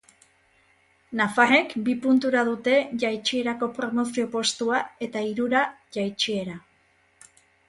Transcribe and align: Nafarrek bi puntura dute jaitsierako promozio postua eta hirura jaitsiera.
Nafarrek 1.19 1.75
bi 1.89 1.93
puntura 2.05 2.41
dute 2.47 2.73
jaitsierako 3.03 3.69
promozio 3.77 4.27
postua 4.37 4.81
eta 5.09 5.23
hirura 5.29 5.63
jaitsiera. 6.01 6.59